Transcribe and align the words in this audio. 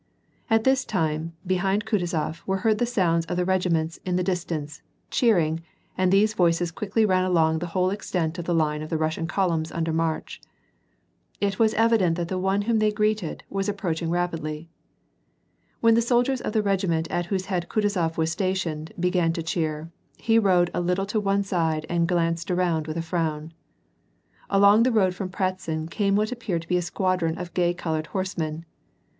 At 0.49 0.63
this 0.63 0.83
time, 0.83 1.33
behind 1.45 1.85
Kutuzof, 1.85 2.41
were 2.47 2.57
heard 2.65 2.79
the 2.79 2.87
sounds 2.87 3.23
of 3.27 3.37
the 3.37 3.45
regiments 3.45 3.99
in 4.03 4.15
the 4.15 4.23
distance, 4.23 4.81
cheering, 5.11 5.59
and 5.95 6.11
these 6.11 6.33
voices 6.33 6.71
quickly 6.71 7.05
ran 7.05 7.23
along 7.23 7.59
the 7.59 7.67
whole 7.77 7.91
extent 7.91 8.39
of 8.39 8.45
the 8.45 8.53
line 8.55 8.81
of 8.81 8.89
the 8.89 8.97
Kussian 8.97 9.27
columns 9.27 9.71
under 9.71 9.93
march. 9.93 10.41
It 11.39 11.59
was 11.59 11.75
evident 11.75 12.15
that 12.17 12.29
the 12.29 12.39
one 12.39 12.63
whom 12.63 12.79
they 12.79 12.87
were 12.89 12.95
greeting, 12.95 13.41
was 13.47 13.69
approaching 13.69 14.09
rapidly. 14.09 14.71
When 15.81 15.93
the 15.93 16.01
soldiers 16.01 16.41
of 16.41 16.53
the 16.53 16.63
regiment 16.63 17.07
at 17.11 17.27
whose 17.27 17.45
head 17.45 17.67
Kutuzof 17.69 18.17
was 18.17 18.31
stationed, 18.31 18.93
began 18.99 19.33
to 19.33 19.43
cheer, 19.43 19.91
he 20.17 20.39
rode 20.39 20.71
a 20.73 20.81
little 20.81 21.05
to 21.05 21.19
one 21.19 21.43
side 21.43 21.85
and 21.89 22.07
glanced 22.07 22.49
around 22.49 22.87
with 22.87 22.97
a 22.97 23.03
frown. 23.03 23.53
Along 24.49 24.81
the 24.81 24.91
road 24.91 25.13
from 25.13 25.29
Pratzen 25.29 25.87
came 25.91 26.15
what 26.15 26.31
appeared 26.31 26.63
to 26.63 26.67
be 26.67 26.77
a 26.77 26.81
squadron 26.81 27.37
of 27.37 27.53
gay 27.53 27.75
colored 27.75 28.07
horsemen. 28.07 28.65